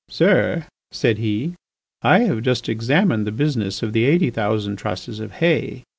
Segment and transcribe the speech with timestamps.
[0.09, 1.53] "Sir," said he,
[2.01, 5.83] "I have just examined the business of the eighty thousand trusses of hay.